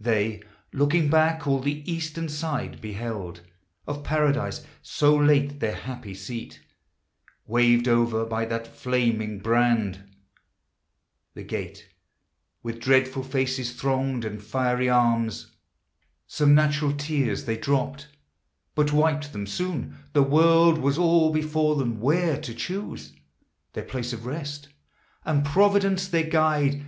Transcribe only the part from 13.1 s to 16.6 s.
faces thronged and fiery arms. l\